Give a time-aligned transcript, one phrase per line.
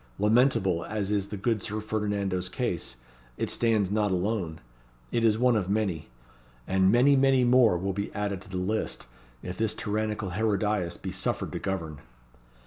[0.17, 2.95] Lamentable as is the good Sir Ferdinando's case,
[3.37, 4.59] it stands not alone.
[5.11, 6.09] It is one of many.
[6.65, 9.05] And many, many more will be added to the list,
[9.43, 11.99] if this tyrannical Herodias be suffered to govern."